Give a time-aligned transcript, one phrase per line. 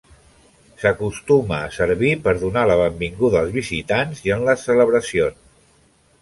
[0.83, 5.47] S'acostuma a servir per donar la benvinguda als visitants i en les celebracions.